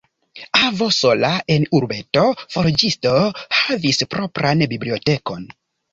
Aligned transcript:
Avo, 0.67 0.85
sola 0.99 1.29
en 1.57 1.67
urbeto 1.79 2.23
forĝisto, 2.55 3.13
havis 3.59 4.01
propran 4.15 4.65
bibliotekon. 4.73 5.51